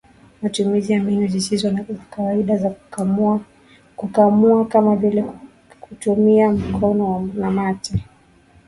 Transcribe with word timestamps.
Matumizi 0.41 0.93
ya 0.93 0.99
mbinu 1.03 1.27
zisizo 1.27 1.71
za 1.73 1.83
kawaida 2.09 2.57
za 2.57 2.69
kukamua 3.95 4.65
kama 4.65 4.95
vile 4.95 5.25
kutumia 5.81 6.49
mkojo 6.51 7.29
na 7.35 7.51
mate 7.51 8.05